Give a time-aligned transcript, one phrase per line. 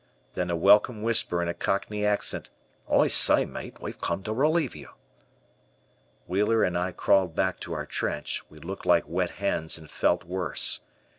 [0.33, 2.49] Then a welcome whisper in a cockney accent.
[2.89, 4.89] "I s'y, myte, we've come to relieve you."
[6.25, 10.23] Wheeler and I crawled back to our trench, we looked like wet hens and felt
[10.23, 10.79] worse.